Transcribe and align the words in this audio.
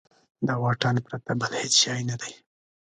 د 0.47 0.49
واټن 0.61 0.95
پرته 1.05 1.31
بل 1.39 1.51
هېڅ 1.61 1.73
شی 1.81 2.01
نه 2.09 2.15
دی. 2.21 2.33